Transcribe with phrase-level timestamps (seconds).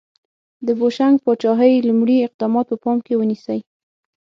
[0.65, 3.59] د بوشنګ پاچاهۍ لومړي اقدامات په پام کې ونیسئ.